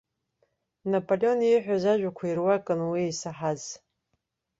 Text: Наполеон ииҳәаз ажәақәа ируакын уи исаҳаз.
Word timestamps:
Наполеон 0.91 1.39
ииҳәаз 1.43 1.83
ажәақәа 1.91 2.23
ируакын 2.27 2.79
уи 2.91 3.01
исаҳаз. 3.11 3.61